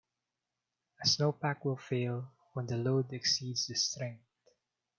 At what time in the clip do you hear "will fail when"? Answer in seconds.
1.63-2.65